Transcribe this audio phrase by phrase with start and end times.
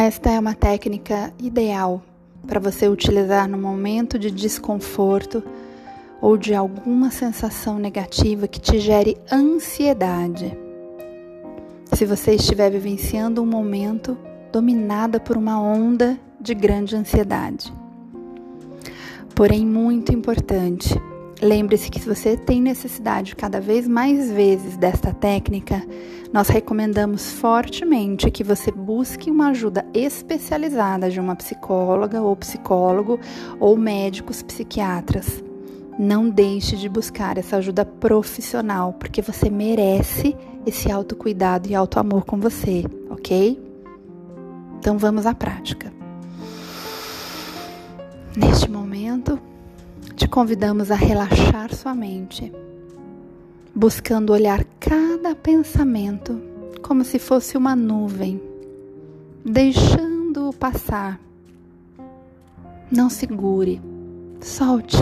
[0.00, 2.00] Esta é uma técnica ideal
[2.46, 5.42] para você utilizar no momento de desconforto
[6.22, 10.56] ou de alguma sensação negativa que te gere ansiedade.
[11.92, 14.16] Se você estiver vivenciando um momento
[14.52, 17.74] dominada por uma onda de grande ansiedade.
[19.34, 20.94] Porém, muito importante,
[21.40, 25.82] lembre-se que se você tem necessidade cada vez mais vezes desta técnica,
[26.32, 33.18] nós recomendamos fortemente que você busque uma ajuda especializada de uma psicóloga ou psicólogo
[33.58, 35.42] ou médicos psiquiatras.
[35.98, 42.38] Não deixe de buscar essa ajuda profissional, porque você merece esse autocuidado e autoamor com
[42.38, 43.60] você, ok?
[44.78, 45.92] Então vamos à prática.
[48.36, 49.40] Neste momento,
[50.18, 52.52] te convidamos a relaxar sua mente,
[53.72, 56.42] buscando olhar cada pensamento
[56.82, 58.42] como se fosse uma nuvem,
[59.44, 61.20] deixando-o passar.
[62.90, 63.80] Não segure,
[64.40, 64.96] solte.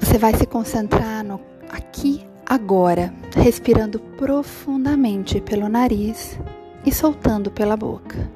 [0.00, 6.38] Você vai se concentrar no aqui, agora, respirando profundamente pelo nariz
[6.86, 8.35] e soltando pela boca.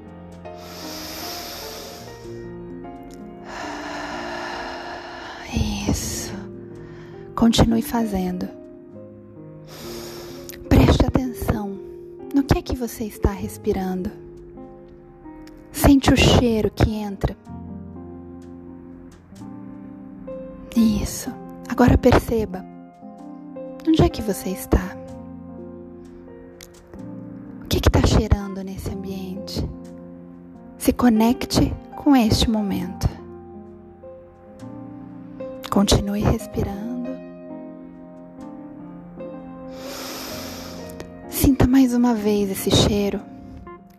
[5.52, 6.32] Isso.
[7.34, 8.48] Continue fazendo.
[10.68, 11.78] Preste atenção
[12.34, 14.10] no que é que você está respirando.
[15.72, 17.36] Sente o cheiro que entra.
[20.76, 21.32] Isso.
[21.68, 22.64] Agora perceba
[23.86, 24.96] onde é que você está.
[27.64, 29.68] O que está cheirando nesse ambiente?
[30.78, 33.19] Se conecte com este momento.
[35.70, 37.08] Continue respirando.
[41.30, 43.20] Sinta mais uma vez esse cheiro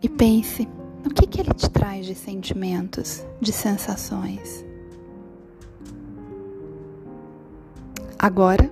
[0.02, 0.68] e pense
[1.02, 4.62] no que, que ele te traz de sentimentos, de sensações.
[8.18, 8.70] Agora,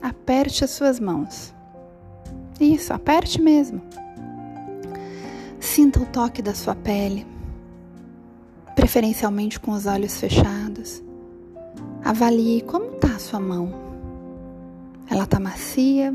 [0.00, 1.54] aperte as suas mãos.
[2.58, 3.82] Isso, aperte mesmo.
[5.60, 7.26] Sinta o toque da sua pele,
[8.74, 11.02] preferencialmente com os olhos fechados.
[12.10, 13.72] Avalie como está a sua mão.
[15.08, 16.12] Ela está macia?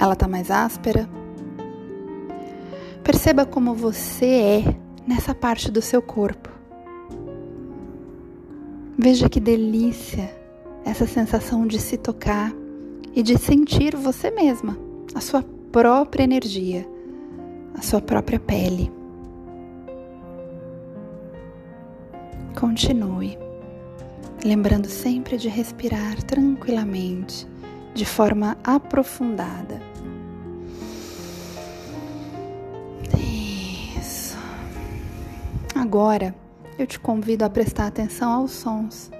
[0.00, 1.06] Ela está mais áspera?
[3.04, 4.76] Perceba como você é
[5.06, 6.48] nessa parte do seu corpo.
[8.96, 10.34] Veja que delícia
[10.86, 12.50] essa sensação de se tocar
[13.14, 14.78] e de sentir você mesma,
[15.14, 16.88] a sua própria energia,
[17.74, 18.90] a sua própria pele.
[22.58, 23.47] Continue
[24.44, 27.46] lembrando sempre de respirar tranquilamente,
[27.94, 29.82] de forma aprofundada.
[33.98, 34.36] Isso.
[35.74, 36.34] Agora
[36.78, 39.10] eu te convido a prestar atenção aos sons.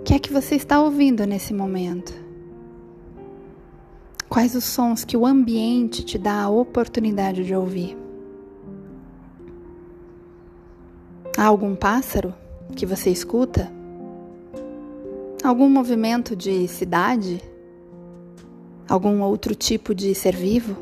[0.00, 2.12] O que é que você está ouvindo nesse momento?
[4.28, 7.96] Quais os sons que o ambiente te dá a oportunidade de ouvir?
[11.36, 12.34] Há algum pássaro
[12.74, 13.83] que você escuta?
[15.44, 17.38] Algum movimento de cidade?
[18.88, 20.74] Algum outro tipo de ser vivo?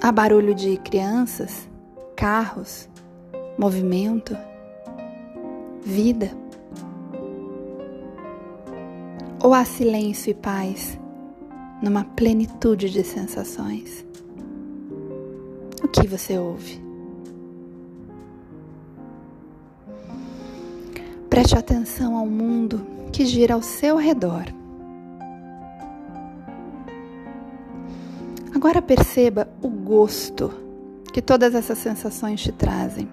[0.00, 1.68] Há barulho de crianças,
[2.16, 2.88] carros,
[3.58, 4.34] movimento,
[5.82, 6.30] vida?
[9.44, 10.98] Ou há silêncio e paz
[11.82, 14.02] numa plenitude de sensações?
[15.84, 16.89] O que você ouve?
[21.30, 24.46] Preste atenção ao mundo que gira ao seu redor.
[28.52, 30.52] Agora perceba o gosto
[31.12, 33.08] que todas essas sensações te trazem.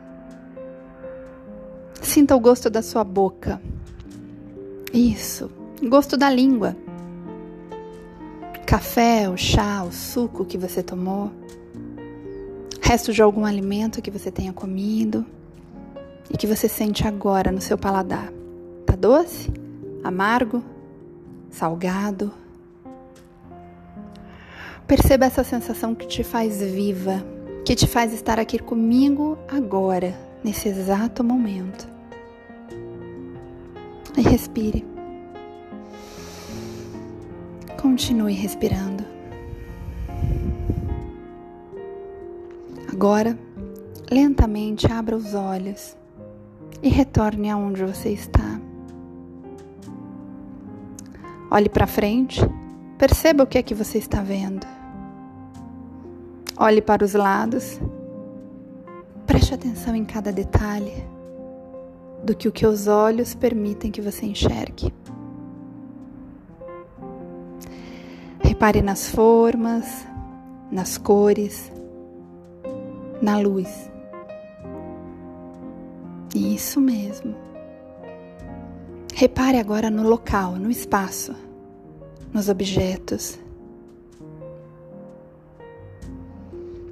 [2.01, 3.61] Sinta o gosto da sua boca.
[4.91, 5.51] Isso,
[5.87, 6.75] gosto da língua.
[8.65, 11.31] Café, o chá, o suco que você tomou.
[12.81, 15.23] Resto de algum alimento que você tenha comido
[16.29, 18.31] e que você sente agora no seu paladar?
[18.85, 19.51] Tá doce?
[20.03, 20.63] Amargo?
[21.49, 22.31] Salgado?
[24.85, 27.23] Perceba essa sensação que te faz viva,
[27.65, 31.87] que te faz estar aqui comigo agora, nesse exato momento.
[34.17, 34.85] E respire.
[37.81, 39.05] Continue respirando.
[42.91, 43.37] Agora,
[44.09, 45.95] lentamente abra os olhos
[46.81, 48.59] e retorne aonde você está.
[51.49, 52.41] Olhe para frente,
[52.97, 54.67] perceba o que é que você está vendo.
[56.57, 57.79] Olhe para os lados.
[59.25, 61.05] Preste atenção em cada detalhe
[62.23, 64.93] do que que os olhos permitem que você enxergue.
[68.39, 70.05] Repare nas formas,
[70.71, 71.71] nas cores,
[73.21, 73.89] na luz.
[76.37, 77.35] Isso mesmo.
[79.15, 81.35] Repare agora no local, no espaço,
[82.31, 83.39] nos objetos.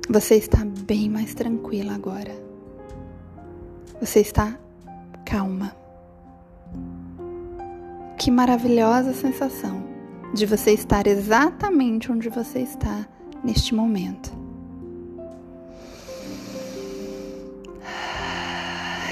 [0.09, 2.35] Você está bem mais tranquila agora.
[4.01, 4.57] Você está
[5.23, 5.75] calma.
[8.17, 9.83] Que maravilhosa sensação
[10.33, 13.07] de você estar exatamente onde você está
[13.43, 14.44] neste momento.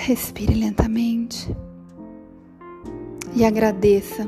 [0.05, 1.55] Respire lentamente
[3.35, 4.27] e agradeça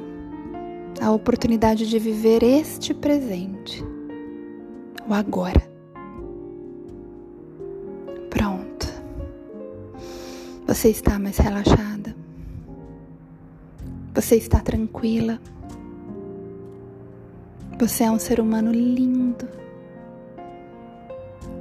[1.02, 3.84] a oportunidade de viver este presente,
[5.08, 5.76] o agora.
[10.68, 12.16] Você está mais relaxada.
[14.14, 15.40] Você está tranquila.
[17.80, 19.48] Você é um ser humano lindo.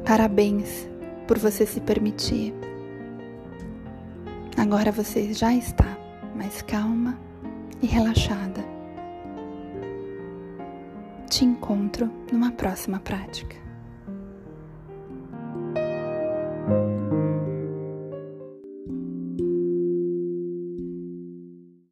[0.05, 0.89] Parabéns
[1.29, 2.53] por você se permitir.
[4.65, 5.85] Agora você já está
[6.35, 7.19] mais calma
[7.83, 8.65] e relaxada.
[11.29, 13.64] Te encontro numa próxima prática.